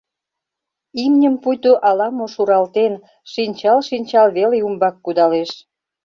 Имньым 1.03 1.35
пуйто 1.43 1.71
ала-мо 1.89 2.25
шуралтен, 2.33 2.93
шинчал-шинчал 3.31 4.27
веле 4.37 4.57
умбак 4.67 4.95
кудалеш. 5.05 5.51